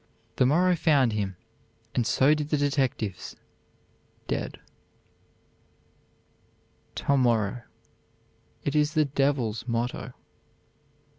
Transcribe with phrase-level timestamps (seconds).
[0.37, 1.35] The morrow found him,
[1.93, 3.35] and so did the detectives,
[4.27, 4.59] dead."
[6.95, 7.61] "To morrow."
[8.63, 10.13] It is the devil's motto.